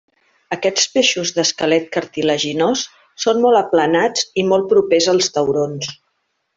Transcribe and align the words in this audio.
Aquests 0.55 0.85
peixos 0.95 1.33
d'esquelet 1.35 1.85
cartilaginós 1.97 2.87
són 3.27 3.45
molt 3.45 3.63
aplanats 3.63 4.27
i 4.45 4.49
molt 4.53 4.69
propers 4.75 5.15
als 5.17 5.33
taurons. 5.39 5.97